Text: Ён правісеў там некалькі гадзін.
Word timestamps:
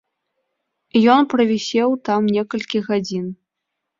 Ён 1.15 1.21
правісеў 1.33 1.89
там 2.09 2.21
некалькі 2.37 2.83
гадзін. 2.87 3.25